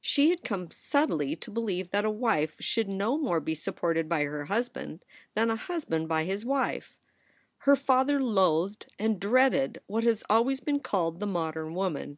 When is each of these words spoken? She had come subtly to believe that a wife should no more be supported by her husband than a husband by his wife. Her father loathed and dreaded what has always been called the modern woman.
She 0.00 0.30
had 0.30 0.42
come 0.42 0.70
subtly 0.70 1.36
to 1.36 1.50
believe 1.50 1.90
that 1.90 2.06
a 2.06 2.10
wife 2.10 2.56
should 2.58 2.88
no 2.88 3.18
more 3.18 3.40
be 3.40 3.54
supported 3.54 4.08
by 4.08 4.22
her 4.24 4.46
husband 4.46 5.04
than 5.34 5.50
a 5.50 5.56
husband 5.56 6.08
by 6.08 6.24
his 6.24 6.46
wife. 6.46 6.96
Her 7.58 7.76
father 7.76 8.18
loathed 8.22 8.86
and 8.98 9.20
dreaded 9.20 9.82
what 9.86 10.04
has 10.04 10.24
always 10.30 10.60
been 10.60 10.80
called 10.80 11.20
the 11.20 11.26
modern 11.26 11.74
woman. 11.74 12.16